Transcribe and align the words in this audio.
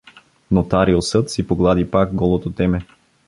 Нотариусът 0.51 1.29
си 1.31 1.47
поглади 1.47 1.91
пак 1.91 2.13
голото 2.15 2.51
теме. 2.51 2.85